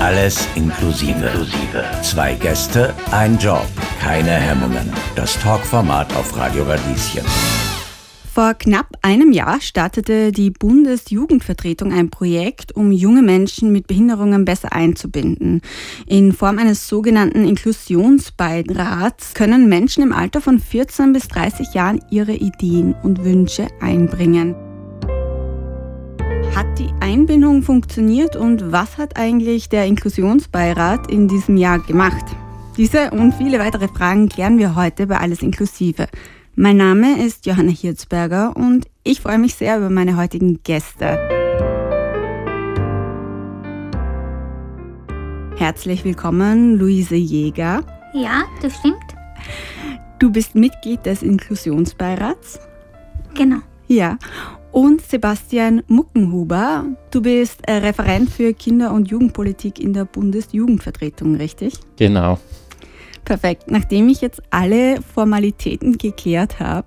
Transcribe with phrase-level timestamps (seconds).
[0.00, 1.28] Alles inklusive.
[2.02, 3.66] Zwei Gäste, ein Job,
[4.00, 4.92] keine Hemmungen.
[5.16, 7.24] Das Talkformat auf Radio Radieschen.
[8.32, 14.72] Vor knapp einem Jahr startete die Bundesjugendvertretung ein Projekt, um junge Menschen mit Behinderungen besser
[14.72, 15.62] einzubinden.
[16.06, 22.34] In Form eines sogenannten Inklusionsbeirats können Menschen im Alter von 14 bis 30 Jahren ihre
[22.34, 24.54] Ideen und Wünsche einbringen.
[26.54, 32.24] Hat die Einbindung funktioniert und was hat eigentlich der Inklusionsbeirat in diesem Jahr gemacht?
[32.76, 36.08] Diese und viele weitere Fragen klären wir heute bei Alles Inklusive.
[36.54, 41.18] Mein Name ist Johanna Hirzberger und ich freue mich sehr über meine heutigen Gäste.
[45.56, 47.82] Herzlich willkommen, Luise Jäger.
[48.12, 49.16] Ja, das stimmt.
[50.18, 52.60] Du bist Mitglied des Inklusionsbeirats.
[53.34, 53.58] Genau.
[53.86, 54.18] Ja.
[54.70, 61.74] Und Sebastian Muckenhuber, du bist äh, Referent für Kinder- und Jugendpolitik in der Bundesjugendvertretung, richtig?
[61.96, 62.38] Genau.
[63.24, 63.70] Perfekt.
[63.70, 66.86] Nachdem ich jetzt alle Formalitäten geklärt habe,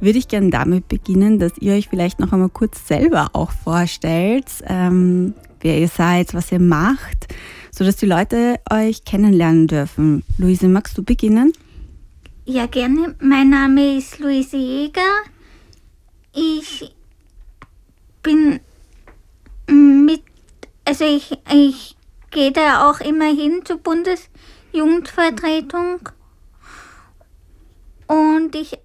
[0.00, 4.46] würde ich gerne damit beginnen, dass ihr euch vielleicht noch einmal kurz selber auch vorstellt,
[4.68, 7.34] ähm, wer ihr seid, was ihr macht,
[7.72, 10.22] sodass die Leute euch kennenlernen dürfen.
[10.38, 11.52] Luise, magst du beginnen?
[12.44, 13.14] Ja, gerne.
[13.20, 15.00] Mein Name ist Luise Jäger.
[16.32, 16.92] Ich
[18.22, 18.60] bin
[19.66, 20.22] mit,
[20.84, 21.96] also ich, ich
[22.30, 24.28] gehe da auch immer hin zur Bundes
[24.72, 26.08] Jugendvertretung.
[28.06, 28.78] Und ich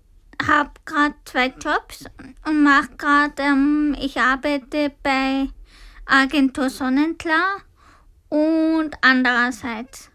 [0.45, 2.05] habe gerade zwei Jobs
[2.45, 5.47] und mache gerade, ähm, ich arbeite bei
[6.05, 7.61] Agentur Sonnenklar
[8.29, 10.11] und andererseits.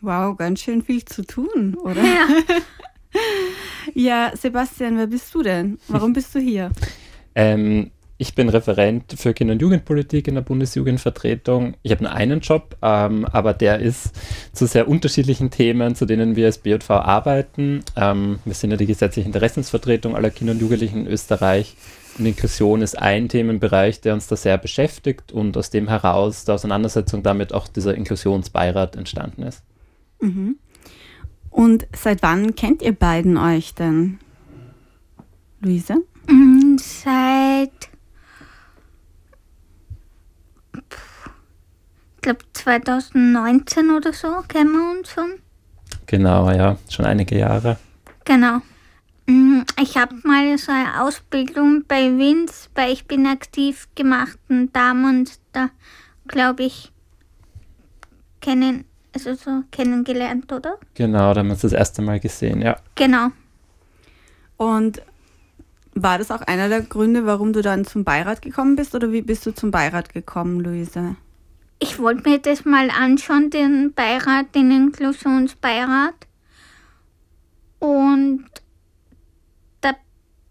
[0.00, 2.02] Wow, ganz schön viel zu tun, oder?
[2.02, 2.26] Ja.
[3.94, 5.78] ja, Sebastian, wer bist du denn?
[5.88, 6.70] Warum bist du hier?
[7.36, 11.74] ähm, ich bin Referent für Kinder- und Jugendpolitik in der Bundesjugendvertretung.
[11.82, 14.12] Ich habe nur einen Job, ähm, aber der ist
[14.52, 17.82] zu sehr unterschiedlichen Themen, zu denen wir als BJV arbeiten.
[17.94, 21.76] Ähm, wir sind ja die gesetzliche Interessensvertretung aller Kinder und Jugendlichen in Österreich.
[22.18, 26.54] Und Inklusion ist ein Themenbereich, der uns da sehr beschäftigt und aus dem heraus der
[26.54, 29.62] Auseinandersetzung damit auch dieser Inklusionsbeirat entstanden ist.
[30.20, 30.56] Mhm.
[31.50, 34.18] Und seit wann kennt ihr beiden euch denn?
[35.60, 35.96] Luise?
[36.28, 37.90] Mm, seit
[42.16, 45.34] ich glaube 2019 oder so kennen wir uns schon.
[46.06, 47.78] Genau, ja, schon einige Jahre.
[48.24, 48.60] Genau.
[49.26, 54.74] Mm, ich habe mal so eine Ausbildung bei Wins, bei Ich bin aktiv gemacht und
[54.74, 55.70] da haben wir uns da,
[56.28, 56.92] glaube ich,
[58.40, 60.78] kennen, also so kennengelernt, oder?
[60.94, 62.76] Genau, da haben wir uns das erste Mal gesehen, ja.
[62.94, 63.28] Genau.
[64.56, 65.02] Und
[65.96, 69.22] war das auch einer der Gründe, warum du dann zum Beirat gekommen bist oder wie
[69.22, 71.16] bist du zum Beirat gekommen, Luise?
[71.78, 76.14] Ich wollte mir das mal anschauen, den Beirat, den Inklusionsbeirat.
[77.78, 78.44] Und
[79.80, 79.92] da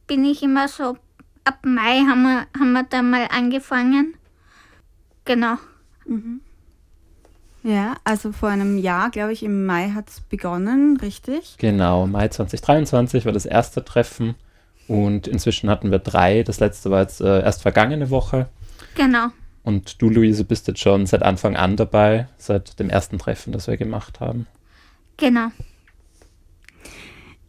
[0.08, 0.98] bin ich immer so,
[1.44, 4.16] ab Mai haben wir, haben wir da mal angefangen.
[5.26, 5.58] Genau.
[6.06, 6.42] Mhm.
[7.62, 11.56] Ja, also vor einem Jahr, glaube ich, im Mai hat es begonnen, richtig?
[11.58, 14.36] Genau, Mai 2023 war das erste Treffen.
[14.88, 16.44] Und inzwischen hatten wir drei.
[16.44, 18.48] Das letzte war jetzt äh, erst vergangene Woche.
[18.96, 19.28] Genau.
[19.64, 23.68] Und du, Luise, bist jetzt schon seit Anfang an dabei, seit dem ersten Treffen, das
[23.68, 24.46] wir gemacht haben.
[25.18, 25.48] Genau.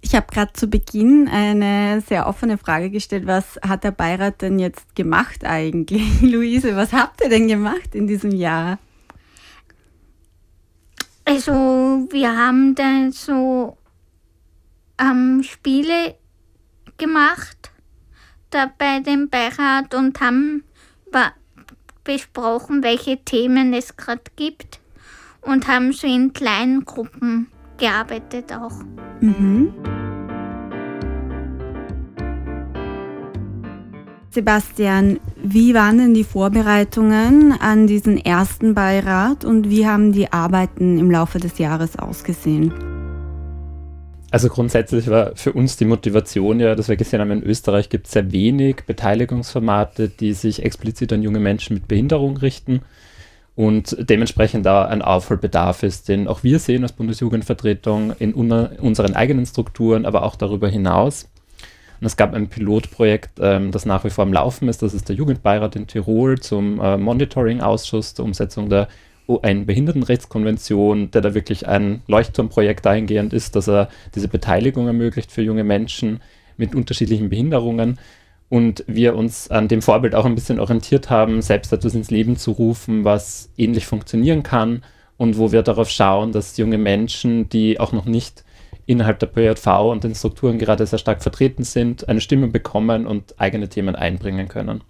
[0.00, 3.26] Ich habe gerade zu Beginn eine sehr offene Frage gestellt.
[3.26, 6.02] Was hat der Beirat denn jetzt gemacht eigentlich?
[6.22, 8.78] Luise, was habt ihr denn gemacht in diesem Jahr?
[11.24, 13.76] Also, wir haben dann so
[14.98, 16.14] ähm, Spiele
[16.98, 17.70] gemacht
[18.50, 20.62] da bei dem Beirat und haben
[22.06, 24.80] besprochen, welche Themen es gerade gibt
[25.42, 27.48] und haben so in kleinen Gruppen
[27.78, 28.78] gearbeitet auch.
[29.20, 29.72] Mhm.
[34.30, 40.98] Sebastian, wie waren denn die Vorbereitungen an diesen ersten Beirat und wie haben die Arbeiten
[40.98, 42.95] im Laufe des Jahres ausgesehen?
[44.30, 48.06] Also grundsätzlich war für uns die Motivation ja, dass wir gesehen haben, in Österreich gibt
[48.06, 52.82] es sehr wenig Beteiligungsformate, die sich explizit an junge Menschen mit Behinderung richten
[53.56, 59.46] und dementsprechend da ein Aufholbedarf ist, den auch wir sehen als Bundesjugendvertretung in unseren eigenen
[59.46, 61.28] Strukturen, aber auch darüber hinaus.
[61.98, 64.82] Und es gab ein Pilotprojekt, ähm, das nach wie vor am Laufen ist.
[64.82, 68.88] Das ist der Jugendbeirat in Tirol zum äh, Monitoring-Ausschuss der Umsetzung der
[69.28, 75.64] UN-Behindertenrechtskonvention, der da wirklich ein Leuchtturmprojekt dahingehend ist, dass er diese Beteiligung ermöglicht für junge
[75.64, 76.20] Menschen
[76.56, 77.98] mit unterschiedlichen Behinderungen.
[78.48, 82.36] Und wir uns an dem Vorbild auch ein bisschen orientiert haben, selbst etwas ins Leben
[82.36, 84.82] zu rufen, was ähnlich funktionieren kann
[85.16, 88.44] und wo wir darauf schauen, dass junge Menschen, die auch noch nicht
[88.86, 93.34] innerhalb der PJV und den Strukturen gerade sehr stark vertreten sind, eine Stimme bekommen und
[93.38, 94.82] eigene Themen einbringen können.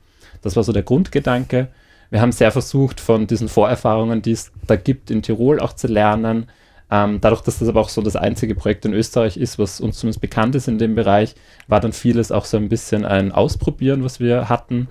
[0.43, 1.69] Das war so der Grundgedanke.
[2.11, 5.87] Wir haben sehr versucht, von diesen Vorerfahrungen, die es da gibt, in Tirol auch zu
[5.87, 6.47] lernen.
[6.91, 9.99] Ähm, dadurch, dass das aber auch so das einzige Projekt in Österreich ist, was uns
[9.99, 11.35] zumindest bekannt ist in dem Bereich,
[11.67, 14.89] war dann vieles auch so ein bisschen ein Ausprobieren, was wir hatten.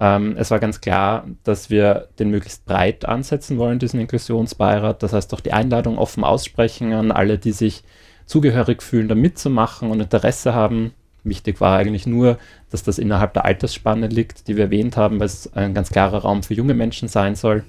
[0.00, 5.02] Ähm, es war ganz klar, dass wir den möglichst breit ansetzen wollen, diesen Inklusionsbeirat.
[5.02, 7.84] Das heißt, auch die Einladung offen aussprechen an alle, die sich
[8.26, 10.92] zugehörig fühlen, da mitzumachen und Interesse haben.
[11.26, 12.38] Wichtig war eigentlich nur,
[12.70, 16.18] dass das innerhalb der Altersspanne liegt, die wir erwähnt haben, weil es ein ganz klarer
[16.18, 17.64] Raum für junge Menschen sein soll.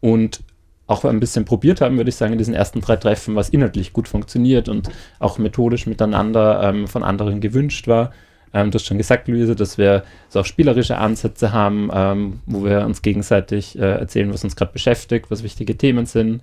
[0.00, 0.40] Und
[0.86, 3.92] auch ein bisschen probiert haben, würde ich sagen, in diesen ersten drei Treffen, was inhaltlich
[3.92, 4.88] gut funktioniert und
[5.18, 8.10] auch methodisch miteinander ähm, von anderen gewünscht war.
[8.54, 12.64] Ähm, du hast schon gesagt, Luise, dass wir so auch spielerische Ansätze haben, ähm, wo
[12.64, 16.40] wir uns gegenseitig äh, erzählen, was uns gerade beschäftigt, was wichtige Themen sind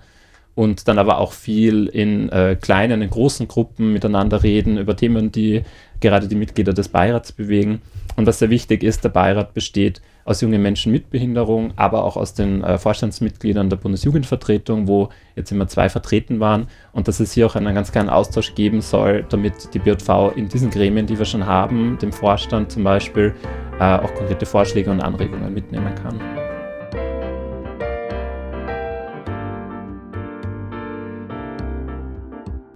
[0.56, 5.30] und dann aber auch viel in äh, kleinen, in großen Gruppen miteinander reden über Themen,
[5.30, 5.62] die
[6.00, 7.80] gerade die Mitglieder des Beirats bewegen.
[8.16, 12.16] Und was sehr wichtig ist, der Beirat besteht aus jungen Menschen mit Behinderung, aber auch
[12.16, 17.32] aus den äh, Vorstandsmitgliedern der Bundesjugendvertretung, wo jetzt immer zwei vertreten waren und dass es
[17.32, 21.18] hier auch einen ganz kleinen Austausch geben soll, damit die BJV in diesen Gremien, die
[21.18, 23.34] wir schon haben, dem Vorstand zum Beispiel,
[23.78, 26.18] äh, auch konkrete Vorschläge und Anregungen mitnehmen kann.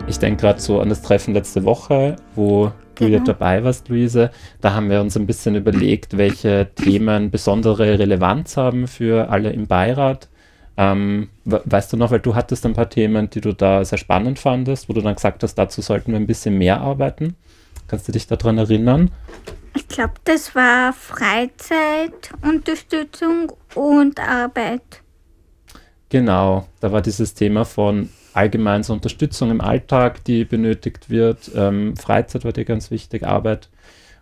[0.06, 3.32] Ich denke gerade so an das Treffen letzte Woche, wo du ja genau.
[3.32, 4.30] dabei warst, Luise.
[4.60, 9.66] Da haben wir uns ein bisschen überlegt, welche Themen besondere Relevanz haben für alle im
[9.66, 10.28] Beirat.
[10.76, 14.38] Ähm, weißt du noch, weil du hattest ein paar Themen, die du da sehr spannend
[14.38, 17.36] fandest, wo du dann gesagt hast, dazu sollten wir ein bisschen mehr arbeiten.
[17.88, 19.10] Kannst du dich daran erinnern?
[19.74, 25.02] Ich glaube, das war Freizeit, Unterstützung und Arbeit.
[26.08, 31.50] Genau, da war dieses Thema von allgemein so Unterstützung im Alltag, die benötigt wird.
[31.54, 33.68] Ähm, Freizeit war dir ganz wichtig, Arbeit.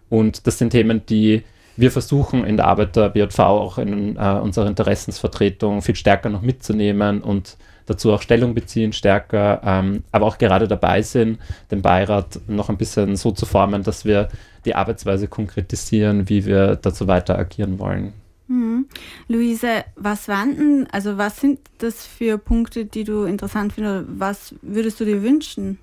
[0.08, 1.42] Und das sind Themen, die
[1.76, 6.42] wir versuchen in der Arbeit der BJV auch in äh, unserer Interessensvertretung viel stärker noch
[6.42, 7.56] mitzunehmen und
[7.86, 11.38] dazu auch Stellung beziehen, stärker, ähm, aber auch gerade dabei sind,
[11.70, 14.28] den Beirat noch ein bisschen so zu formen, dass wir
[14.64, 18.12] die Arbeitsweise konkretisieren, wie wir dazu weiter agieren wollen.
[18.48, 18.88] Mhm.
[19.28, 24.06] Luise, was waren also was sind das für Punkte, die du interessant findest?
[24.18, 25.78] Was würdest du dir wünschen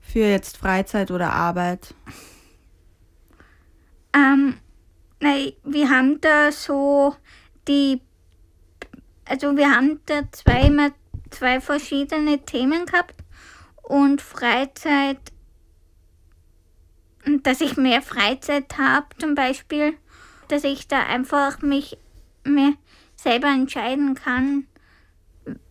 [0.00, 1.94] für jetzt Freizeit oder Arbeit?
[4.14, 4.58] Ähm,
[5.20, 7.16] nein, wir haben da so
[7.66, 8.02] die,
[9.24, 10.92] also wir haben da zweimal
[11.30, 13.14] zwei verschiedene Themen gehabt
[13.82, 15.20] und Freizeit,
[17.42, 19.94] dass ich mehr Freizeit habe zum Beispiel
[20.52, 21.96] dass ich da einfach mich
[22.44, 22.74] mir
[23.16, 24.66] selber entscheiden kann,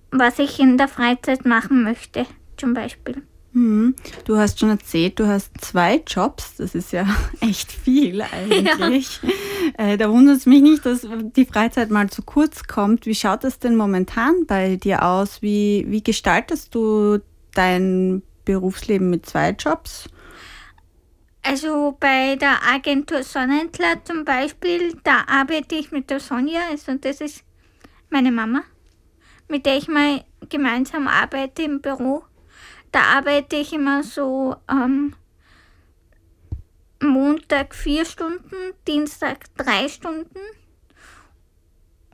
[0.10, 2.26] was ich in der Freizeit machen möchte,
[2.58, 3.22] zum Beispiel.
[3.54, 3.96] Mhm.
[4.26, 6.56] Du hast schon erzählt, du hast zwei Jobs.
[6.56, 7.06] Das ist ja
[7.42, 9.20] echt viel eigentlich.
[9.22, 9.86] Ja.
[9.86, 11.06] Äh, da wundert es mich nicht, dass
[11.36, 13.06] die Freizeit mal zu kurz kommt.
[13.06, 15.42] Wie schaut das denn momentan bei dir aus?
[15.42, 17.20] Wie, wie gestaltest du
[17.54, 20.10] dein Berufsleben mit zwei Jobs?
[21.44, 27.20] Also bei der Agentur Sonnenklar zum Beispiel, da arbeite ich mit der Sonja, also das
[27.20, 27.44] ist
[28.10, 28.62] meine Mama,
[29.48, 32.24] mit der ich mal gemeinsam arbeite im Büro.
[32.92, 35.16] Da arbeite ich immer so ähm,
[37.02, 38.56] Montag vier Stunden,
[38.88, 40.40] Dienstag drei Stunden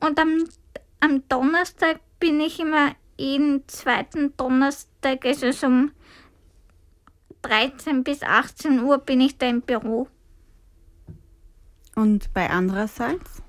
[0.00, 0.44] und am,
[1.00, 5.92] am Donnerstag bin ich immer jeden zweiten Donnerstag, also so um
[7.42, 10.08] 13 bis 18 Uhr bin ich da im Büro.
[11.94, 13.42] Und bei andererseits?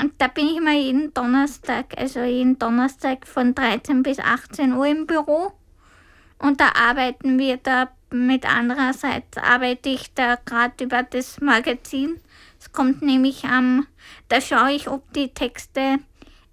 [0.00, 4.86] Und da bin ich immer jeden Donnerstag, also jeden Donnerstag von 13 bis 18 Uhr
[4.86, 5.52] im Büro.
[6.38, 12.20] Und da arbeiten wir da mit andererseits arbeite ich da gerade über das Magazin.
[12.60, 13.86] Es kommt nämlich am, ähm,
[14.28, 15.98] da schaue ich, ob die Texte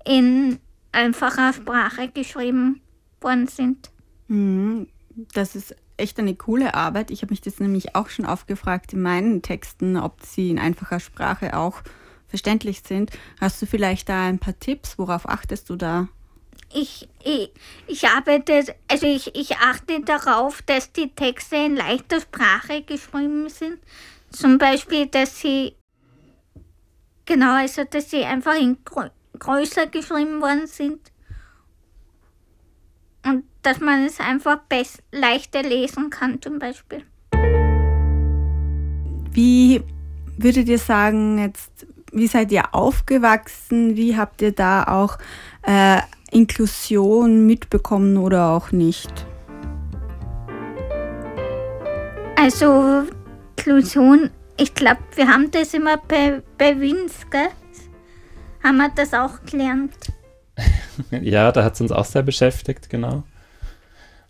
[0.03, 0.60] in
[0.91, 2.81] einfacher Sprache geschrieben
[3.21, 3.90] worden sind.
[4.31, 4.88] Mhm.
[5.33, 7.11] Das ist echt eine coole Arbeit.
[7.11, 11.01] Ich habe mich das nämlich auch schon aufgefragt in meinen Texten, ob sie in einfacher
[11.01, 11.81] Sprache auch
[12.27, 13.11] verständlich sind.
[13.41, 14.97] Hast du vielleicht da ein paar Tipps?
[14.97, 16.07] Worauf achtest du da?
[16.73, 17.51] Ich, ich,
[17.88, 23.79] ich arbeite, also ich, ich achte darauf, dass die Texte in leichter Sprache geschrieben sind.
[24.31, 25.75] Zum Beispiel, dass sie,
[27.25, 28.77] genau, also dass sie einfach in
[29.38, 31.11] größer geschrieben worden sind
[33.63, 34.60] dass man es einfach
[35.12, 37.03] leichter lesen kann zum Beispiel.
[39.32, 39.82] Wie
[40.38, 43.96] würdet ihr sagen, jetzt wie seid ihr aufgewachsen?
[43.96, 45.18] Wie habt ihr da auch
[45.63, 46.01] äh,
[46.32, 49.12] Inklusion mitbekommen oder auch nicht?
[52.36, 53.03] Also
[53.58, 57.50] Inklusion, ich glaube, wir haben das immer bei, bei Wins, gell?
[58.63, 59.96] Haben wir das auch gelernt.
[61.12, 63.24] ja, da hat es uns auch sehr beschäftigt, genau.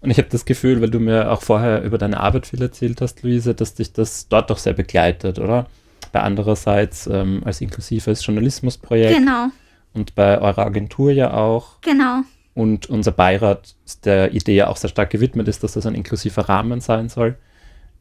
[0.02, 3.02] Und ich habe das Gefühl, weil du mir auch vorher über deine Arbeit viel erzählt
[3.02, 5.68] hast, Luise, dass dich das dort doch sehr begleitet, oder?
[6.12, 9.18] Bei andererseits ähm, als inklusives Journalismusprojekt.
[9.18, 9.48] Genau.
[9.94, 11.80] Und bei eurer Agentur ja auch.
[11.82, 12.22] Genau.
[12.56, 16.50] Und unser Beirat der Idee ja auch sehr stark gewidmet ist, dass das ein inklusiver
[16.50, 17.36] Rahmen sein soll.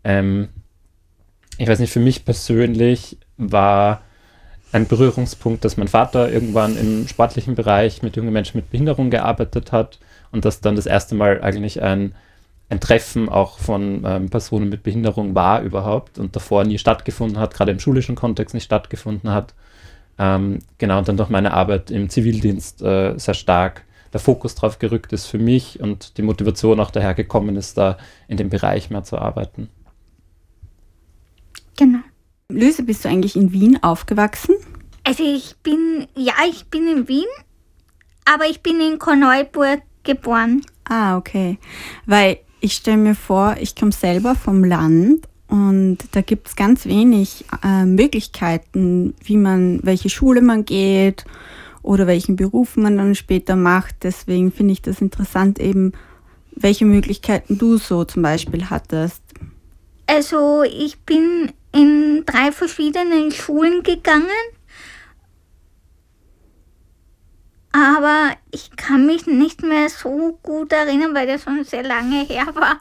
[0.02, 0.48] Ähm,
[1.58, 4.00] ich weiß nicht, für mich persönlich war
[4.72, 9.70] ein Berührungspunkt, dass mein Vater irgendwann im sportlichen Bereich mit jungen Menschen mit Behinderung gearbeitet
[9.70, 9.98] hat
[10.32, 12.14] und dass dann das erste Mal eigentlich ein,
[12.68, 17.54] ein Treffen auch von ähm, Personen mit Behinderung war überhaupt und davor nie stattgefunden hat,
[17.54, 19.54] gerade im schulischen Kontext nicht stattgefunden hat.
[20.18, 24.78] Ähm, genau, und dann durch meine Arbeit im Zivildienst äh, sehr stark der Fokus drauf
[24.78, 27.96] gerückt ist für mich und die Motivation auch daher gekommen ist, da
[28.28, 29.68] in dem Bereich mehr zu arbeiten.
[31.76, 32.00] Genau.
[32.48, 34.56] Luise, bist du eigentlich in Wien aufgewachsen?
[35.04, 37.28] Also ich bin, ja, ich bin in Wien,
[38.24, 40.62] aber ich bin in Korneuburg geboren.
[40.84, 41.58] Ah, okay.
[42.06, 46.86] Weil ich stelle mir vor, ich komme selber vom Land und da gibt es ganz
[46.86, 51.24] wenig äh, Möglichkeiten, wie man, welche Schule man geht
[51.82, 53.96] oder welchen Beruf man dann später macht.
[54.02, 55.92] Deswegen finde ich das interessant, eben
[56.54, 59.22] welche Möglichkeiten du so zum Beispiel hattest.
[60.06, 64.26] Also ich bin in drei verschiedenen Schulen gegangen.
[67.72, 72.48] Aber ich kann mich nicht mehr so gut erinnern, weil das schon sehr lange her
[72.54, 72.80] war.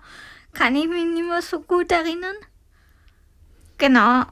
[0.54, 2.36] Kann ich mich nicht mehr so gut erinnern.
[3.78, 4.24] Genau.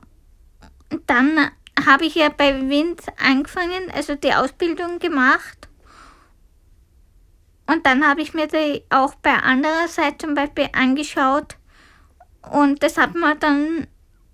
[1.06, 1.52] Dann
[1.86, 5.68] habe ich ja bei Wind angefangen, also die Ausbildung gemacht.
[7.68, 11.58] Und dann habe ich mir die auch bei anderer Seite zum Beispiel angeschaut.
[12.50, 13.88] Und das hat mir dann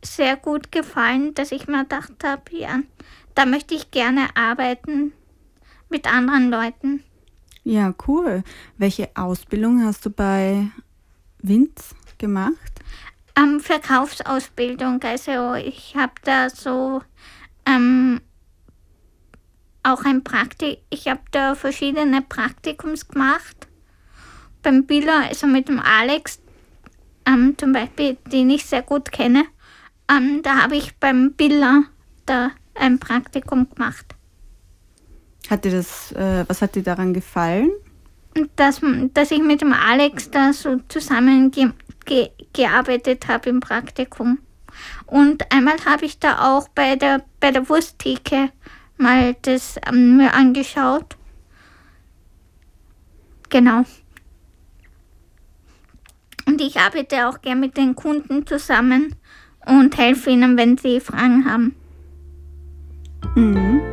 [0.04, 2.80] sehr gut gefallen, dass ich mir gedacht habe, ja,
[3.36, 5.14] da möchte ich gerne arbeiten
[5.94, 7.04] mit anderen Leuten.
[7.64, 8.44] Ja, cool.
[8.78, 10.68] Welche Ausbildung hast du bei
[11.42, 12.74] Winz gemacht?
[13.38, 15.02] Ähm, Verkaufsausbildung.
[15.04, 17.02] Also ich habe da so
[17.66, 18.20] ähm,
[19.84, 23.68] auch ein Praktik, ich habe da verschiedene Praktikums gemacht.
[24.62, 26.42] Beim Biller, also mit dem Alex,
[27.26, 29.46] ähm, zum Beispiel, den ich sehr gut kenne.
[30.10, 31.84] Ähm, da habe ich beim Biller
[32.26, 34.13] da ein Praktikum gemacht.
[35.54, 37.70] Hat dir das, äh, was hat dir daran gefallen?
[38.56, 38.82] Dass,
[39.14, 41.70] dass ich mit dem Alex da so zusammen ge
[42.06, 44.40] ge gearbeitet habe im Praktikum.
[45.06, 48.50] Und einmal habe ich da auch bei der, bei der Wursttheke
[48.98, 51.18] mal das ähm, mir angeschaut.
[53.50, 53.84] Genau.
[56.48, 59.16] Und ich arbeite auch gern mit den Kunden zusammen
[59.68, 61.76] und helfe ihnen, wenn sie Fragen haben.
[63.36, 63.93] Mhm.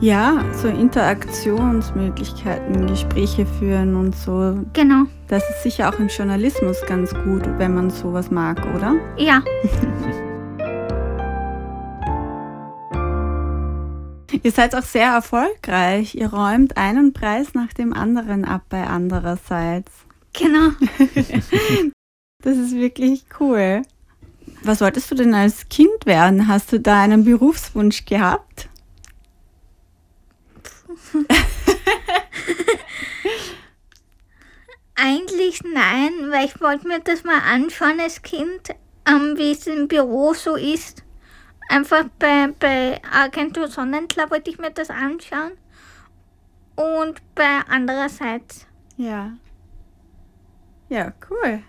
[0.00, 4.64] Ja, so Interaktionsmöglichkeiten, Gespräche führen und so.
[4.72, 5.06] Genau.
[5.26, 8.94] Das ist sicher auch im Journalismus ganz gut, wenn man sowas mag, oder?
[9.16, 9.42] Ja.
[14.44, 16.14] Ihr seid auch sehr erfolgreich.
[16.14, 19.90] Ihr räumt einen Preis nach dem anderen ab bei andererseits.
[20.32, 20.68] Genau.
[22.44, 23.82] das ist wirklich cool.
[24.62, 26.46] Was wolltest du denn als Kind werden?
[26.46, 28.67] Hast du da einen Berufswunsch gehabt?
[34.94, 38.70] Eigentlich nein, weil ich wollte mir das mal anschauen als Kind,
[39.08, 41.04] ähm, wie es im Büro so ist.
[41.68, 45.52] Einfach bei, bei Agentur Sonnenklar wollte ich mir das anschauen.
[46.74, 48.66] Und bei andererseits.
[48.96, 49.32] Ja.
[50.88, 51.62] Ja, cool.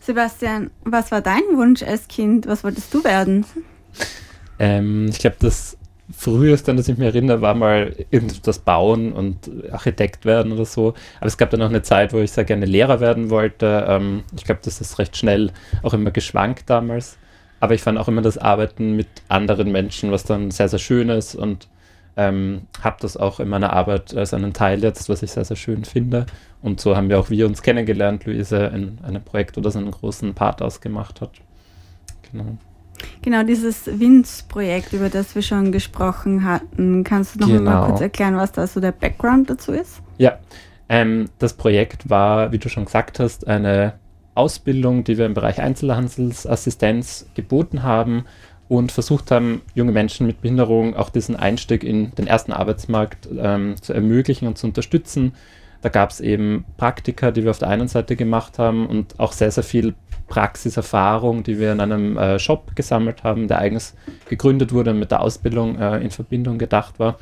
[0.00, 2.46] Sebastian, was war dein Wunsch als Kind?
[2.46, 3.46] Was wolltest du werden?
[4.58, 5.76] Ähm, ich glaube, das
[6.10, 10.94] früheste, an das ich mich erinnere, war mal irgendwas bauen und Architekt werden oder so.
[11.18, 13.86] Aber es gab dann auch eine Zeit, wo ich sehr gerne Lehrer werden wollte.
[13.88, 15.50] Ähm, ich glaube, das ist recht schnell
[15.82, 17.18] auch immer geschwankt damals.
[17.58, 21.08] Aber ich fand auch immer das Arbeiten mit anderen Menschen, was dann sehr, sehr schön
[21.08, 21.68] ist und
[22.16, 25.56] ähm, habe das auch in meiner Arbeit als einen Teil jetzt, was ich sehr, sehr
[25.56, 26.26] schön finde.
[26.62, 29.90] Und so haben wir auch wir uns kennengelernt, Luise, in einem Projekt, wo das einen
[29.90, 31.32] großen Part ausgemacht hat.
[32.30, 32.56] Genau.
[33.22, 37.04] Genau, dieses WINS-Projekt, über das wir schon gesprochen hatten.
[37.04, 37.70] Kannst du noch genau.
[37.70, 40.00] mal kurz erklären, was da so der Background dazu ist?
[40.18, 40.38] Ja,
[40.88, 43.94] ähm, das Projekt war, wie du schon gesagt hast, eine
[44.34, 48.24] Ausbildung, die wir im Bereich Einzelhandelsassistenz geboten haben
[48.68, 53.76] und versucht haben, junge Menschen mit Behinderung auch diesen Einstieg in den ersten Arbeitsmarkt ähm,
[53.80, 55.32] zu ermöglichen und zu unterstützen.
[55.82, 59.32] Da gab es eben Praktika, die wir auf der einen Seite gemacht haben und auch
[59.32, 59.94] sehr, sehr viel
[60.28, 63.94] Praxiserfahrung, die wir in einem äh, Shop gesammelt haben, der eigens
[64.28, 67.18] gegründet wurde und mit der Ausbildung äh, in Verbindung gedacht war.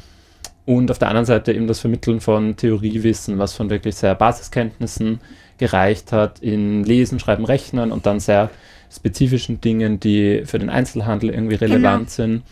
[0.66, 5.20] Und auf der anderen Seite eben das Vermitteln von Theoriewissen, was von wirklich sehr Basiskenntnissen
[5.58, 8.50] gereicht hat in Lesen, Schreiben, Rechnen und dann sehr
[8.90, 12.10] spezifischen Dingen, die für den Einzelhandel irgendwie relevant genau.
[12.10, 12.42] sind.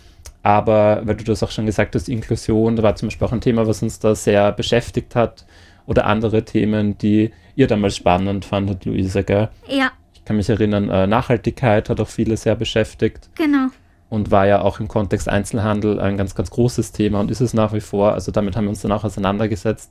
[0.43, 3.41] Aber, weil du das auch schon gesagt hast, Inklusion, da war zum Beispiel auch ein
[3.41, 5.47] Thema, was uns da sehr beschäftigt hat.
[5.87, 9.49] Oder andere Themen, die ihr damals spannend fandet, Luise, gell?
[9.69, 9.93] Ja.
[10.23, 13.29] Ich kann mich erinnern, äh, Nachhaltigkeit hat auch viele sehr beschäftigt.
[13.35, 13.67] Genau.
[14.09, 17.55] Und war ja auch im Kontext Einzelhandel ein ganz, ganz großes Thema und ist es
[17.55, 18.13] nach wie vor.
[18.13, 19.91] Also damit haben wir uns dann auch auseinandergesetzt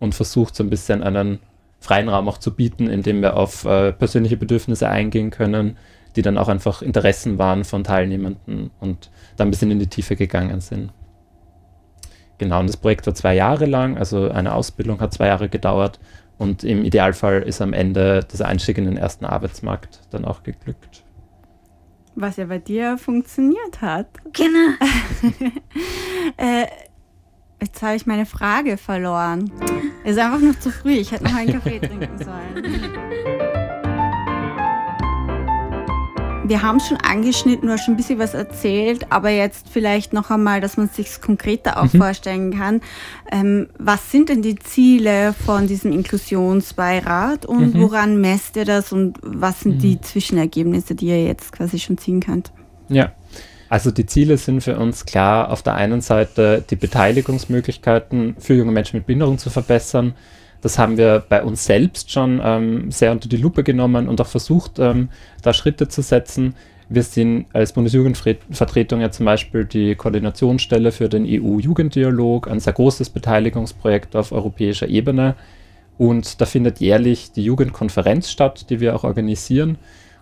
[0.00, 1.38] und versucht, so ein bisschen einen
[1.78, 5.76] freien Raum auch zu bieten, in dem wir auf äh, persönliche Bedürfnisse eingehen können,
[6.16, 10.16] die dann auch einfach Interessen waren von Teilnehmenden und dann ein bisschen in die Tiefe
[10.16, 10.92] gegangen sind.
[12.38, 16.00] Genau, und das Projekt war zwei Jahre lang, also eine Ausbildung hat zwei Jahre gedauert
[16.38, 21.04] und im Idealfall ist am Ende dieser Einstieg in den ersten Arbeitsmarkt dann auch geglückt.
[22.14, 24.08] Was ja bei dir funktioniert hat.
[24.32, 24.74] Genau.
[26.36, 26.66] äh,
[27.60, 29.50] Jetzt habe ich meine Frage verloren.
[30.04, 30.92] Es ist einfach noch zu früh.
[30.92, 33.54] Ich hätte noch einen Kaffee trinken sollen.
[36.48, 40.62] Wir haben schon angeschnitten, hast schon ein bisschen was erzählt, aber jetzt vielleicht noch einmal,
[40.62, 41.98] dass man es sich konkreter auch mhm.
[41.98, 42.80] vorstellen kann.
[43.30, 47.82] Ähm, was sind denn die Ziele von diesem Inklusionsbeirat und mhm.
[47.82, 49.80] woran messt ihr das und was sind mhm.
[49.80, 52.50] die Zwischenergebnisse, die ihr jetzt quasi schon ziehen könnt?
[52.88, 53.12] Ja,
[53.68, 58.72] also die Ziele sind für uns klar, auf der einen Seite die Beteiligungsmöglichkeiten für junge
[58.72, 60.14] Menschen mit Behinderung zu verbessern.
[60.60, 64.26] Das haben wir bei uns selbst schon ähm, sehr unter die Lupe genommen und auch
[64.26, 65.08] versucht, ähm,
[65.42, 66.54] da Schritte zu setzen.
[66.88, 73.10] Wir sind als Bundesjugendvertretung ja zum Beispiel die Koordinationsstelle für den EU-Jugenddialog, ein sehr großes
[73.10, 75.36] Beteiligungsprojekt auf europäischer Ebene.
[75.98, 79.76] Und da findet jährlich die Jugendkonferenz statt, die wir auch organisieren.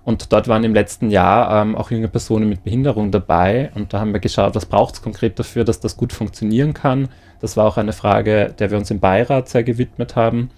[0.04, 3.70] Und dort waren im letzten Jahr ähm, auch junge Personen mit Behinderung dabei.
[3.74, 7.08] Und da haben wir geschaut, was braucht es konkret dafür, dass das gut funktionieren kann.
[7.40, 10.50] Das war auch eine Frage, der wir uns im Beirat sehr gewidmet haben.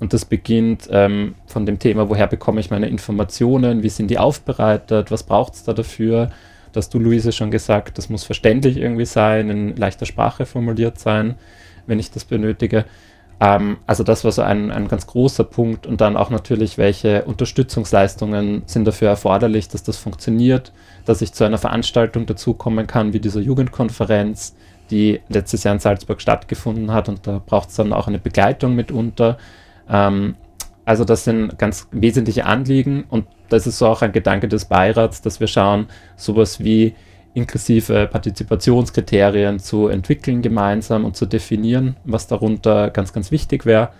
[0.00, 4.18] Und das beginnt ähm, von dem Thema, woher bekomme ich meine Informationen, wie sind die
[4.18, 6.30] aufbereitet, was braucht es da dafür.
[6.72, 10.98] Das hast du, Luise, schon gesagt, das muss verständlich irgendwie sein, in leichter Sprache formuliert
[10.98, 11.36] sein,
[11.86, 12.84] wenn ich das benötige.
[13.40, 17.24] Ähm, also das war so ein, ein ganz großer Punkt und dann auch natürlich, welche
[17.24, 20.72] Unterstützungsleistungen sind dafür erforderlich, dass das funktioniert,
[21.04, 24.54] dass ich zu einer Veranstaltung dazukommen kann, wie dieser Jugendkonferenz,
[24.92, 28.74] die letztes Jahr in Salzburg stattgefunden hat und da braucht es dann auch eine Begleitung
[28.74, 29.38] mitunter.
[29.88, 30.36] Ähm,
[30.84, 35.22] also das sind ganz wesentliche Anliegen und das ist so auch ein Gedanke des Beirats,
[35.22, 36.94] dass wir schauen, sowas wie
[37.34, 43.90] inklusive Partizipationskriterien zu entwickeln gemeinsam und zu definieren, was darunter ganz, ganz wichtig wäre.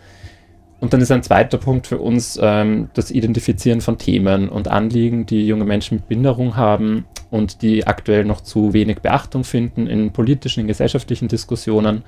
[0.80, 5.24] Und dann ist ein zweiter Punkt für uns ähm, das Identifizieren von Themen und Anliegen,
[5.26, 10.12] die junge Menschen mit Behinderung haben und die aktuell noch zu wenig Beachtung finden in
[10.12, 12.04] politischen, in gesellschaftlichen Diskussionen.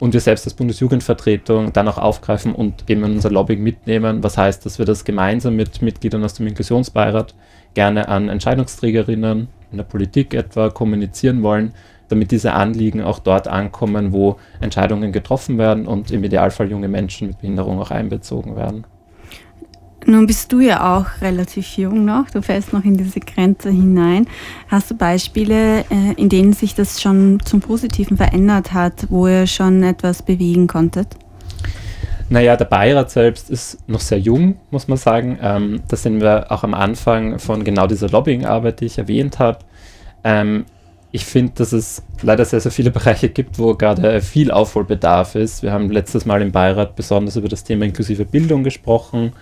[0.00, 4.24] Und wir selbst als Bundesjugendvertretung dann auch aufgreifen und eben in unser Lobbying mitnehmen.
[4.24, 7.36] Was heißt, dass wir das gemeinsam mit Mitgliedern aus dem Inklusionsbeirat
[7.74, 11.72] gerne an Entscheidungsträgerinnen, in der Politik etwa kommunizieren wollen,
[12.08, 17.28] damit diese Anliegen auch dort ankommen, wo Entscheidungen getroffen werden und im Idealfall junge Menschen
[17.28, 18.84] mit Behinderung auch einbezogen werden.
[20.06, 24.26] Nun bist du ja auch relativ jung noch, du fällst noch in diese Grenze hinein.
[24.68, 29.46] Hast du Beispiele, äh, in denen sich das schon zum Positiven verändert hat, wo ihr
[29.46, 31.08] schon etwas bewegen konntet?
[32.28, 35.38] Naja, der Beirat selbst ist noch sehr jung, muss man sagen.
[35.40, 39.58] Ähm, da sind wir auch am Anfang von genau dieser Lobbyingarbeit, die ich erwähnt habe.
[40.22, 40.64] Ähm,
[41.12, 45.62] ich finde, dass es leider sehr, sehr viele Bereiche gibt, wo gerade viel Aufholbedarf ist.
[45.62, 49.32] Wir haben letztes Mal im Beirat besonders über das Thema inklusive Bildung gesprochen.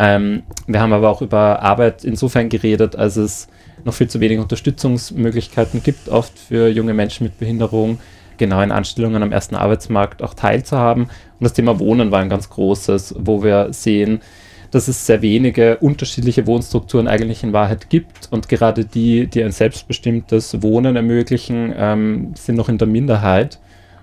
[0.00, 3.48] Ähm, wir haben aber auch über Arbeit insofern geredet, als es
[3.84, 7.98] noch viel zu wenig Unterstützungsmöglichkeiten gibt, oft für junge Menschen mit Behinderung
[8.38, 11.04] genau in Anstellungen am ersten Arbeitsmarkt auch teilzuhaben.
[11.04, 11.10] Und
[11.44, 14.22] das Thema Wohnen war ein ganz großes, wo wir sehen,
[14.70, 18.28] dass es sehr wenige unterschiedliche Wohnstrukturen eigentlich in Wahrheit gibt.
[18.30, 23.58] Und gerade die, die ein selbstbestimmtes Wohnen ermöglichen, ähm, sind noch in der Minderheit.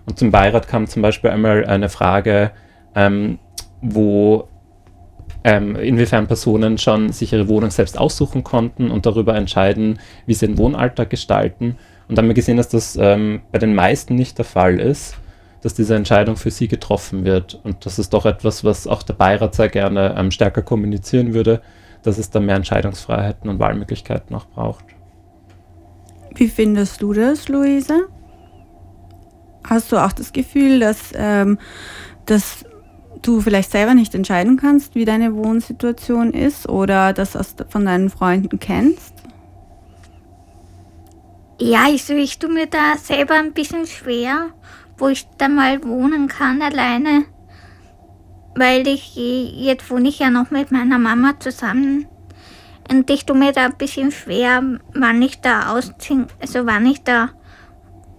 [0.06, 2.52] Und zum Beirat kam zum Beispiel einmal eine Frage,
[2.94, 3.40] ähm,
[3.82, 4.48] wo
[5.48, 10.46] ähm, inwiefern Personen schon sich ihre Wohnung selbst aussuchen konnten und darüber entscheiden, wie sie
[10.46, 11.78] den Wohnalltag gestalten.
[12.10, 15.16] Und dann haben wir gesehen, dass das ähm, bei den meisten nicht der Fall ist,
[15.62, 17.62] dass diese Entscheidung für sie getroffen wird.
[17.64, 21.62] Und das ist doch etwas, was auch der Beirat sehr gerne ähm, stärker kommunizieren würde,
[22.04, 24.84] dass es da mehr Entscheidungsfreiheiten und Wahlmöglichkeiten auch braucht.
[26.36, 28.08] Wie findest du das, Luise?
[29.64, 31.58] Hast du auch das Gefühl, dass, ähm,
[32.26, 32.66] dass
[33.22, 37.38] du vielleicht selber nicht entscheiden kannst, wie deine Wohnsituation ist oder das
[37.70, 39.14] von deinen Freunden kennst?
[41.60, 44.52] Ja, also ich tue mir da selber ein bisschen schwer,
[44.98, 47.26] wo ich da mal wohnen kann alleine,
[48.56, 52.08] weil ich jetzt wohne ich ja noch mit meiner Mama zusammen
[52.90, 57.04] und ich tue mir da ein bisschen schwer, wann ich da ausziehen, also wann ich
[57.04, 57.30] da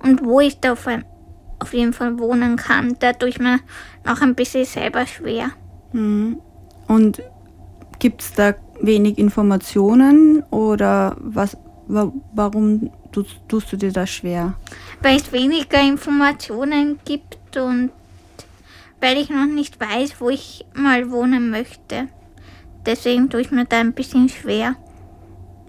[0.02, 0.86] und wo ich da auf,
[1.58, 2.96] auf jeden Fall wohnen kann.
[2.98, 3.60] Da tue ich mir
[4.04, 5.50] noch ein bisschen selber schwer.
[5.92, 6.40] Mhm.
[6.86, 7.22] Und
[7.98, 14.54] gibt es da wenig Informationen oder was, warum tust, tust du dir das schwer?
[15.02, 17.90] Weil es weniger Informationen gibt und
[19.00, 22.08] weil ich noch nicht weiß, wo ich mal wohnen möchte.
[22.86, 24.76] Deswegen tue ich mir da ein bisschen schwer.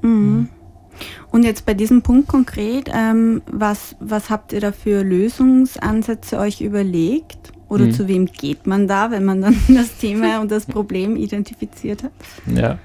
[0.01, 0.49] Mhm.
[1.31, 6.61] Und jetzt bei diesem Punkt konkret, ähm, was, was habt ihr da für Lösungsansätze euch
[6.61, 7.53] überlegt?
[7.67, 7.91] Oder mhm.
[7.91, 12.11] zu wem geht man da, wenn man dann das Thema und das Problem identifiziert hat?
[12.53, 12.79] Ja.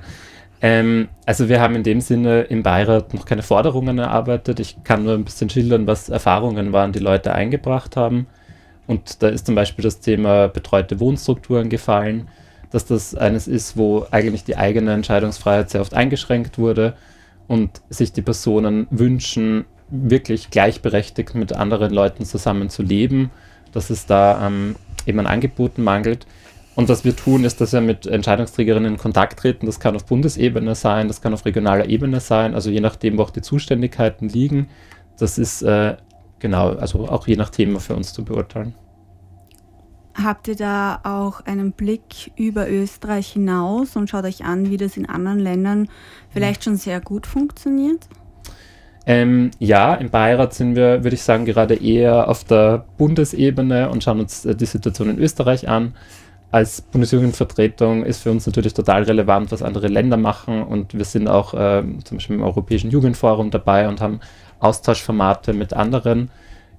[0.61, 4.61] Ähm, also wir haben in dem Sinne im Beirat noch keine Forderungen erarbeitet.
[4.61, 8.27] Ich kann nur ein bisschen schildern, was Erfahrungen waren, die Leute eingebracht haben.
[8.87, 12.29] Und da ist zum Beispiel das Thema betreute Wohnstrukturen gefallen
[12.75, 16.95] dass das eines ist, wo eigentlich die eigene Entscheidungsfreiheit sehr oft eingeschränkt wurde
[17.47, 23.31] und sich die Personen wünschen, wirklich gleichberechtigt mit anderen Leuten zusammen zu leben,
[23.73, 24.77] dass es da ähm,
[25.07, 26.27] eben an Angeboten mangelt.
[26.75, 29.67] Und was wir tun, ist, dass wir mit Entscheidungsträgerinnen in Kontakt treten.
[29.67, 33.23] Das kann auf Bundesebene sein, das kann auf regionaler Ebene sein, also je nachdem, wo
[33.23, 34.69] auch die Zuständigkeiten liegen.
[35.19, 35.97] Das ist äh,
[36.41, 38.75] genau, also auch je nach Thema für uns zu beurteilen.
[40.23, 44.97] Habt ihr da auch einen Blick über Österreich hinaus und schaut euch an, wie das
[44.97, 45.89] in anderen Ländern
[46.31, 48.07] vielleicht schon sehr gut funktioniert?
[49.07, 54.03] Ähm, ja, im Beirat sind wir, würde ich sagen, gerade eher auf der Bundesebene und
[54.03, 55.95] schauen uns äh, die Situation in Österreich an.
[56.51, 61.27] Als Bundesjugendvertretung ist für uns natürlich total relevant, was andere Länder machen und wir sind
[61.27, 64.21] auch äh, zum Beispiel im Europäischen Jugendforum dabei und haben
[64.61, 66.31] Austauschformate mit anderen.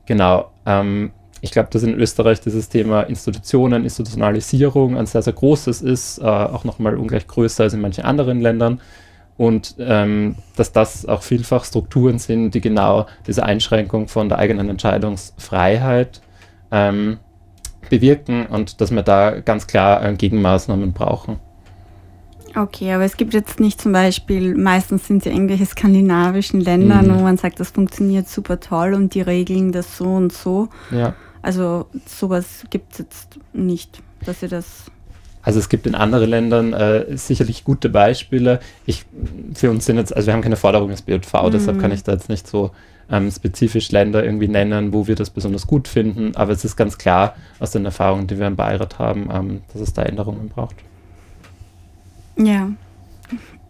[0.06, 0.50] Genau.
[0.66, 6.20] Ähm, ich glaube, dass in Österreich dieses Thema Institutionen, Institutionalisierung ein sehr, sehr großes ist,
[6.20, 8.82] äh, auch nochmal ungleich größer als in manchen anderen Ländern.
[9.38, 14.70] Und ähm, dass das auch vielfach Strukturen sind, die genau diese Einschränkung von der eigenen
[14.70, 16.22] Entscheidungsfreiheit
[16.72, 17.18] ähm,
[17.90, 21.40] bewirken und dass wir da ganz klar äh, Gegenmaßnahmen brauchen.
[22.56, 27.02] Okay, aber es gibt jetzt nicht zum Beispiel, meistens sind es ja irgendwelche skandinavischen Länder,
[27.02, 27.16] mhm.
[27.16, 30.70] wo man sagt, das funktioniert super toll und die regeln das so und so.
[30.90, 31.14] Ja.
[31.46, 34.86] Also sowas gibt es jetzt nicht, dass ihr das.
[35.44, 38.60] Also es gibt in anderen Ländern äh, sicherlich gute Beispiele.
[38.88, 39.06] Ich,
[39.54, 41.52] für uns sind jetzt, also wir haben keine Forderung des BJV, mhm.
[41.52, 42.72] deshalb kann ich da jetzt nicht so
[43.12, 46.36] ähm, spezifisch Länder irgendwie nennen, wo wir das besonders gut finden.
[46.36, 49.84] Aber es ist ganz klar aus den Erfahrungen, die wir im Beirat haben, ähm, dass
[49.84, 50.78] es da Änderungen braucht.
[52.38, 52.72] Ja.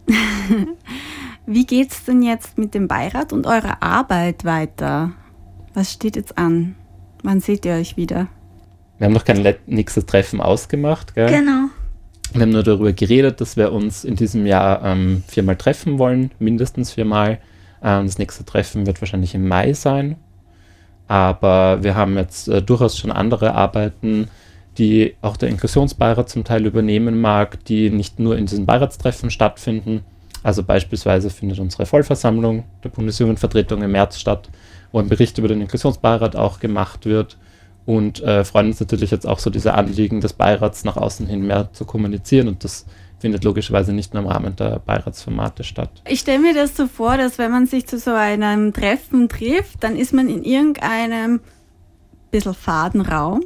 [1.46, 5.12] Wie geht es denn jetzt mit dem Beirat und eurer Arbeit weiter?
[5.74, 6.76] Was steht jetzt an?
[7.26, 8.28] Wann seht ihr euch wieder?
[9.00, 11.28] Wir haben noch kein nächstes Treffen ausgemacht, gell?
[11.28, 11.70] Genau.
[12.32, 16.30] Wir haben nur darüber geredet, dass wir uns in diesem Jahr ähm, viermal treffen wollen,
[16.38, 17.40] mindestens viermal.
[17.82, 20.18] Ähm, das nächste Treffen wird wahrscheinlich im Mai sein.
[21.08, 24.28] Aber wir haben jetzt äh, durchaus schon andere Arbeiten,
[24.78, 30.02] die auch der Inklusionsbeirat zum Teil übernehmen mag, die nicht nur in diesen Beiratstreffen stattfinden.
[30.44, 34.48] Also beispielsweise findet unsere Vollversammlung der Bundesjugendvertretung im März statt
[35.00, 37.38] ein Bericht über den Inklusionsbeirat auch gemacht wird
[37.86, 41.46] und äh, freuen uns natürlich jetzt auch so diese Anliegen des Beirats nach außen hin
[41.46, 42.86] mehr zu kommunizieren und das
[43.20, 45.90] findet logischerweise nicht nur im Rahmen der Beiratsformate statt.
[46.08, 49.84] Ich stelle mir das so vor, dass wenn man sich zu so einem Treffen trifft,
[49.84, 51.40] dann ist man in irgendeinem
[52.32, 53.42] bisschen faden Raum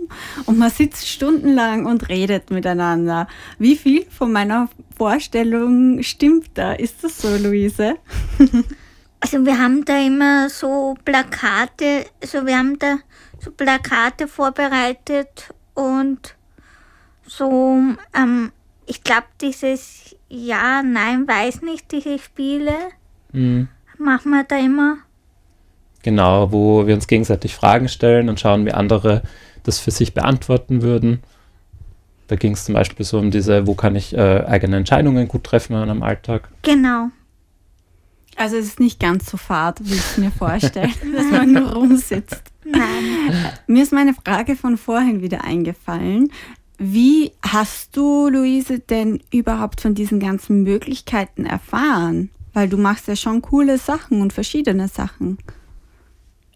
[0.46, 3.28] und man sitzt stundenlang und redet miteinander.
[3.60, 6.74] Wie viel von meiner Vorstellung stimmt da?
[6.74, 7.96] Ist das so, Luise?
[9.22, 13.00] Also wir haben da immer so Plakate, also wir haben da
[13.40, 16.36] so Plakate vorbereitet und
[17.26, 17.78] so,
[18.16, 18.52] ähm,
[18.86, 22.74] ich glaube dieses Ja, Nein, weiß nicht, diese Spiele
[23.34, 23.68] mhm.
[23.98, 24.98] machen wir da immer.
[26.02, 29.22] Genau, wo wir uns gegenseitig Fragen stellen und schauen, wie andere
[29.64, 31.22] das für sich beantworten würden.
[32.28, 35.44] Da ging es zum Beispiel so um diese, wo kann ich äh, eigene Entscheidungen gut
[35.44, 36.48] treffen in einem Alltag.
[36.62, 37.10] Genau.
[38.40, 41.74] Also es ist nicht ganz so fad, wie ich es mir vorstelle, dass man nur
[41.74, 42.42] rumsitzt.
[42.64, 43.52] Nein.
[43.68, 46.32] Mir ist meine Frage von vorhin wieder eingefallen.
[46.78, 52.30] Wie hast du, Luise, denn überhaupt von diesen ganzen Möglichkeiten erfahren?
[52.54, 55.38] Weil du machst ja schon coole Sachen und verschiedene Sachen.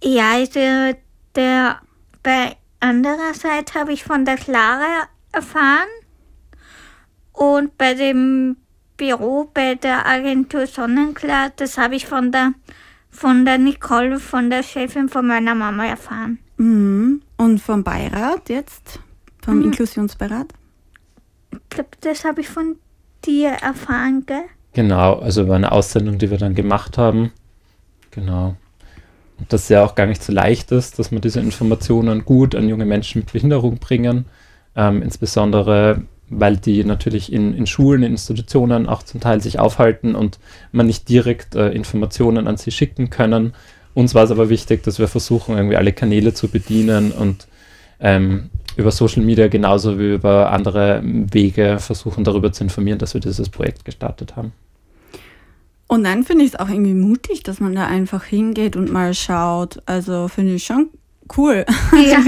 [0.02, 0.98] Ja, also
[1.36, 1.82] der,
[2.24, 5.90] bei anderer Seite habe ich von der Clara erfahren
[7.34, 8.56] und bei dem
[8.98, 12.54] Büro bei der Agentur Sonnenklar, das habe ich von der,
[13.10, 16.40] von der Nicole, von der Chefin von meiner Mama erfahren.
[16.58, 17.22] Mhm.
[17.38, 19.00] Und vom Beirat jetzt?
[19.44, 19.66] Vom mhm.
[19.66, 20.48] Inklusionsbeirat?
[21.52, 22.78] Ich glaube, das habe ich von
[23.26, 24.44] dir erfahren, gell?
[24.74, 27.32] Genau, also über eine Aussendung, die wir dann gemacht haben.
[28.12, 28.56] Genau.
[29.40, 32.56] Und dass es ja auch gar nicht so leicht ist, dass man diese Informationen gut
[32.56, 34.26] an junge Menschen mit Behinderung bringen.
[34.76, 36.04] Ähm, insbesondere
[36.40, 40.40] weil die natürlich in, in Schulen, in Institutionen auch zum Teil sich aufhalten und
[40.72, 43.54] man nicht direkt äh, Informationen an sie schicken können.
[43.94, 47.48] Uns war es aber wichtig, dass wir versuchen, irgendwie alle Kanäle zu bedienen und
[48.00, 53.22] ähm, über Social Media genauso wie über andere Wege versuchen, darüber zu informieren, dass wir
[53.22, 54.52] dieses Projekt gestartet haben.
[55.88, 59.14] Und dann finde ich es auch irgendwie mutig, dass man da einfach hingeht und mal
[59.14, 59.82] schaut.
[59.86, 60.90] Also finde ich schon
[61.38, 61.66] cool.
[61.94, 62.24] Ja.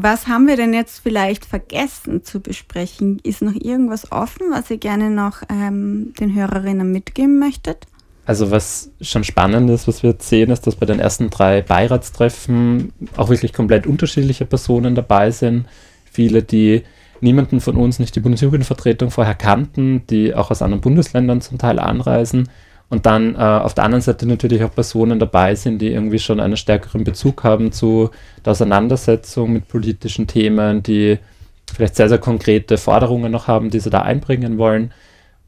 [0.00, 3.18] Was haben wir denn jetzt vielleicht vergessen zu besprechen?
[3.24, 7.88] Ist noch irgendwas offen, was ihr gerne noch ähm, den Hörerinnen mitgeben möchtet?
[8.24, 11.62] Also was schon spannend ist, was wir jetzt sehen, ist, dass bei den ersten drei
[11.62, 15.66] Beiratstreffen auch wirklich komplett unterschiedliche Personen dabei sind.
[16.04, 16.84] Viele, die
[17.20, 21.80] niemanden von uns, nicht die Bundesjugendvertretung vorher kannten, die auch aus anderen Bundesländern zum Teil
[21.80, 22.48] anreisen
[22.90, 26.40] und dann äh, auf der anderen Seite natürlich auch Personen dabei sind, die irgendwie schon
[26.40, 28.10] einen stärkeren Bezug haben zu
[28.44, 31.18] der Auseinandersetzung mit politischen Themen, die
[31.74, 34.92] vielleicht sehr, sehr konkrete Forderungen noch haben, die sie da einbringen wollen.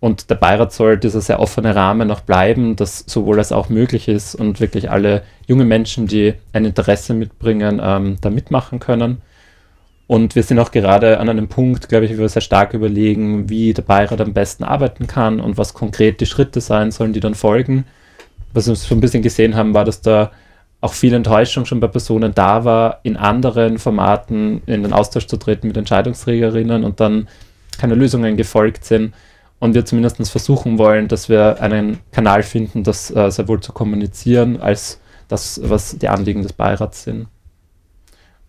[0.01, 4.09] Und der Beirat soll dieser sehr offene Rahmen noch bleiben, dass sowohl als auch möglich
[4.09, 9.23] ist und wirklich alle junge Menschen, die ein Interesse mitbringen, ähm, da mitmachen können.
[10.11, 13.49] Und wir sind auch gerade an einem Punkt, glaube ich, wo wir sehr stark überlegen,
[13.49, 17.21] wie der Beirat am besten arbeiten kann und was konkret die Schritte sein sollen, die
[17.21, 17.85] dann folgen.
[18.53, 20.33] Was wir so ein bisschen gesehen haben, war, dass da
[20.81, 25.37] auch viel Enttäuschung schon bei Personen da war, in anderen Formaten in den Austausch zu
[25.37, 27.29] treten mit Entscheidungsträgerinnen und dann
[27.79, 29.15] keine Lösungen gefolgt sind.
[29.61, 33.71] Und wir zumindest versuchen wollen, dass wir einen Kanal finden, das äh, sehr wohl zu
[33.73, 37.29] kommunizieren, als das, was die Anliegen des Beirats sind.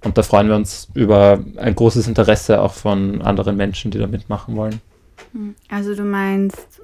[0.03, 4.07] Und da freuen wir uns über ein großes Interesse auch von anderen Menschen, die da
[4.07, 4.81] mitmachen wollen.
[5.33, 5.55] Hm.
[5.69, 6.81] Also du meinst,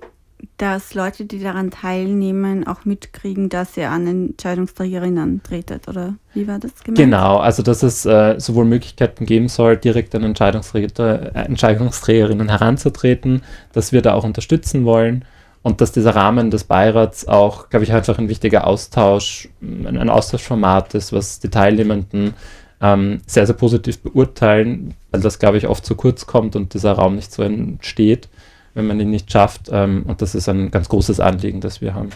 [0.57, 6.59] dass Leute, die daran teilnehmen, auch mitkriegen, dass ihr an Entscheidungsträgerinnen tretet, oder wie war
[6.59, 6.97] das gemeint?
[6.97, 13.41] Genau, also dass es äh, sowohl Möglichkeiten geben soll, direkt an Entscheidungsträger, äh, Entscheidungsträgerinnen heranzutreten,
[13.73, 15.25] dass wir da auch unterstützen wollen
[15.63, 20.93] und dass dieser Rahmen des Beirats auch, glaube ich, einfach ein wichtiger Austausch, ein Austauschformat
[20.95, 22.33] ist, was die Teilnehmenden
[22.81, 26.93] ähm, sehr, sehr positiv beurteilen, weil das, glaube ich, oft zu kurz kommt und dieser
[26.93, 28.29] Raum nicht so entsteht,
[28.73, 29.69] wenn man ihn nicht schafft.
[29.71, 32.09] Ähm, und das ist ein ganz großes Anliegen, das wir haben.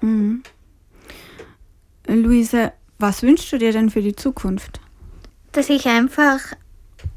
[0.00, 0.42] Mhm.
[2.08, 4.80] Luise, was wünschst du dir denn für die Zukunft?
[5.52, 6.40] Dass ich einfach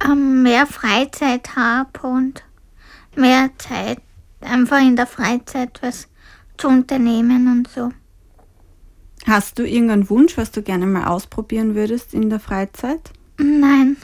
[0.05, 2.43] ähm, mehr Freizeit habe und
[3.15, 3.99] mehr Zeit,
[4.41, 6.07] einfach in der Freizeit was
[6.57, 7.91] zu unternehmen und so.
[9.27, 13.11] Hast du irgendeinen Wunsch, was du gerne mal ausprobieren würdest in der Freizeit?
[13.37, 13.97] Nein.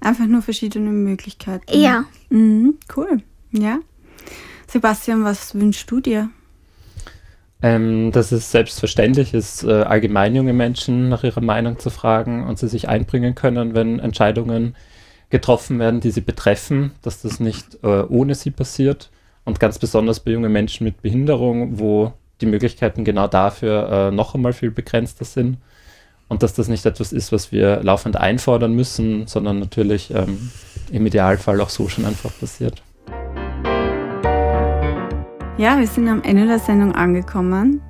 [0.00, 1.64] Einfach nur verschiedene Möglichkeiten.
[1.78, 2.04] Ja.
[2.28, 3.22] Mhm, cool.
[3.52, 3.78] Ja.
[4.66, 6.30] Sebastian, was wünschst du dir?
[7.62, 12.58] Ähm, dass es selbstverständlich ist, äh, allgemein junge Menschen nach ihrer Meinung zu fragen und
[12.58, 14.76] sie sich einbringen können, wenn Entscheidungen
[15.30, 19.10] getroffen werden, die sie betreffen, dass das nicht äh, ohne sie passiert.
[19.44, 24.34] Und ganz besonders bei jungen Menschen mit Behinderung, wo die Möglichkeiten genau dafür äh, noch
[24.34, 25.58] einmal viel begrenzter sind
[26.28, 30.50] und dass das nicht etwas ist, was wir laufend einfordern müssen, sondern natürlich ähm,
[30.90, 32.82] im Idealfall auch so schon einfach passiert.
[35.58, 37.80] Ja, wir sind am Ende der Sendung angekommen.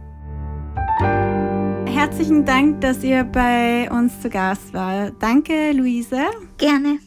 [1.87, 5.11] Herzlichen Dank, dass ihr bei uns zu Gast war.
[5.19, 6.21] Danke, Luise.
[6.59, 6.99] Gerne.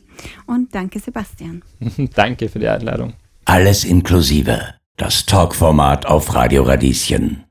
[0.48, 1.62] Und danke, Sebastian.
[2.16, 3.14] danke für die Einladung.
[3.46, 7.46] Alles inklusive das Talkformat auf Radio Radieschen.